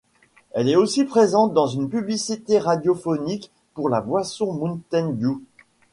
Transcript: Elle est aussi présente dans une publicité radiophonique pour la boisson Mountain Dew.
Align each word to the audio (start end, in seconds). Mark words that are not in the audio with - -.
Elle 0.53 0.67
est 0.67 0.75
aussi 0.75 1.03
présente 1.03 1.53
dans 1.53 1.67
une 1.67 1.87
publicité 1.87 2.57
radiophonique 2.57 3.51
pour 3.75 3.87
la 3.87 4.01
boisson 4.01 4.51
Mountain 4.51 5.11
Dew. 5.11 5.41